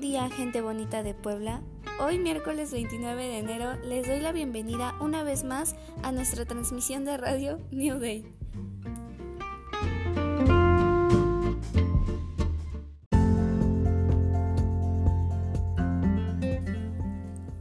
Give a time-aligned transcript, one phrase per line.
[0.00, 1.62] día, gente bonita de Puebla.
[2.00, 7.04] Hoy, miércoles 29 de enero, les doy la bienvenida una vez más a nuestra transmisión
[7.04, 8.24] de radio New Day.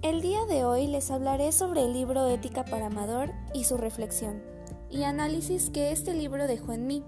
[0.02, 4.44] El día de hoy les hablaré sobre el libro Ética para Amador y su reflexión
[4.92, 7.04] y análisis que este libro dejó en mí.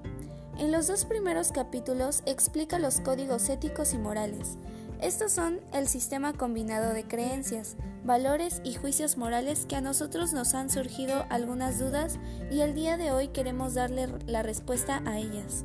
[0.60, 4.58] En los dos primeros capítulos explica los códigos éticos y morales.
[5.00, 10.56] Estos son el sistema combinado de creencias, valores y juicios morales que a nosotros nos
[10.56, 12.18] han surgido algunas dudas
[12.50, 15.64] y el día de hoy queremos darle la respuesta a ellas.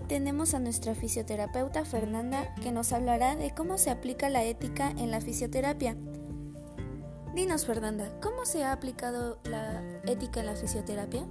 [0.00, 5.10] Tenemos a nuestra fisioterapeuta Fernanda que nos hablará de cómo se aplica la ética en
[5.10, 5.96] la fisioterapia.
[7.34, 11.26] Dinos Fernanda, ¿cómo se ha aplicado la ética en la fisioterapia?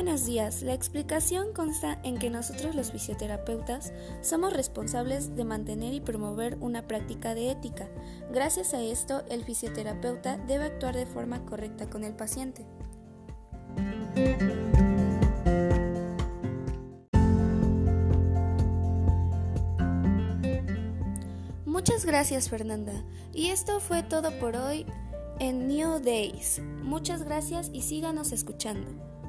[0.00, 0.62] Buenos días.
[0.62, 6.88] La explicación consta en que nosotros los fisioterapeutas somos responsables de mantener y promover una
[6.88, 7.88] práctica de ética.
[8.32, 12.66] Gracias a esto, el fisioterapeuta debe actuar de forma correcta con el paciente.
[21.66, 23.04] Muchas gracias Fernanda.
[23.34, 24.86] Y esto fue todo por hoy
[25.38, 26.60] en New Days.
[26.82, 29.19] Muchas gracias y síganos escuchando.